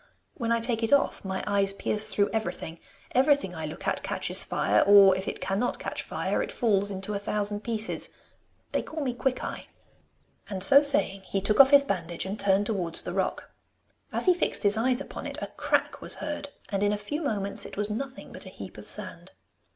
[0.33, 2.79] When I take it off my eyes pierce through everything.
[3.11, 7.13] Everything I look at catches fire, or, if it cannot catch fire, it falls into
[7.13, 8.09] a thousand pieces.
[8.71, 9.65] They call me Quickeye.'
[10.49, 13.51] And so saying he took off his bandage and turned towards the rock.
[14.11, 17.21] As he fixed his eyes upon it a crack was heard, and in a few
[17.21, 19.33] moments it was nothing but a heap of sand.